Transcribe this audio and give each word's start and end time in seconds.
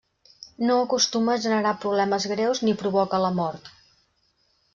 No 0.69 0.77
acostuma 0.85 1.33
a 1.35 1.41
generar 1.43 1.73
problemes 1.83 2.25
greus 2.33 2.63
ni 2.65 2.75
provoca 2.81 3.21
la 3.27 3.31
mort. 3.43 3.71